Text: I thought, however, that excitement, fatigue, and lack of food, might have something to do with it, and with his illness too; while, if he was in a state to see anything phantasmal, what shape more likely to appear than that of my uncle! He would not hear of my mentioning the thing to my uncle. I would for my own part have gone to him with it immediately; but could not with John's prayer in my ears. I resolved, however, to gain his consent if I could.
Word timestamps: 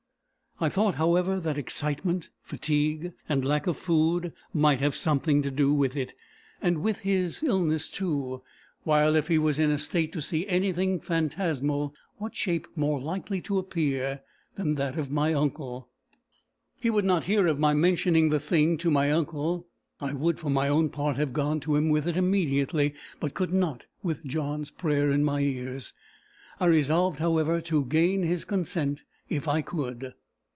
I 0.63 0.69
thought, 0.69 0.93
however, 0.93 1.39
that 1.39 1.57
excitement, 1.57 2.29
fatigue, 2.43 3.13
and 3.27 3.43
lack 3.43 3.65
of 3.65 3.77
food, 3.77 4.31
might 4.53 4.77
have 4.77 4.95
something 4.95 5.41
to 5.41 5.49
do 5.49 5.73
with 5.73 5.97
it, 5.97 6.13
and 6.61 6.83
with 6.83 6.99
his 6.99 7.41
illness 7.41 7.89
too; 7.89 8.43
while, 8.83 9.15
if 9.15 9.27
he 9.27 9.39
was 9.39 9.57
in 9.57 9.71
a 9.71 9.79
state 9.79 10.11
to 10.13 10.21
see 10.21 10.45
anything 10.45 10.99
phantasmal, 10.99 11.95
what 12.17 12.35
shape 12.35 12.67
more 12.75 13.01
likely 13.01 13.41
to 13.41 13.57
appear 13.57 14.21
than 14.53 14.75
that 14.75 14.99
of 14.99 15.09
my 15.09 15.33
uncle! 15.33 15.89
He 16.79 16.91
would 16.91 17.05
not 17.05 17.23
hear 17.23 17.47
of 17.47 17.57
my 17.57 17.73
mentioning 17.73 18.29
the 18.29 18.39
thing 18.39 18.77
to 18.79 18.91
my 18.91 19.11
uncle. 19.11 19.65
I 19.99 20.13
would 20.13 20.39
for 20.39 20.51
my 20.51 20.67
own 20.67 20.89
part 20.89 21.17
have 21.17 21.33
gone 21.33 21.59
to 21.61 21.75
him 21.75 21.89
with 21.89 22.07
it 22.07 22.15
immediately; 22.17 22.93
but 23.19 23.33
could 23.33 23.51
not 23.51 23.85
with 24.03 24.23
John's 24.25 24.69
prayer 24.69 25.09
in 25.09 25.23
my 25.23 25.39
ears. 25.39 25.93
I 26.59 26.67
resolved, 26.67 27.17
however, 27.17 27.61
to 27.61 27.83
gain 27.85 28.21
his 28.21 28.45
consent 28.45 29.01
if 29.27 29.47
I 29.47 29.63
could. 29.63 30.13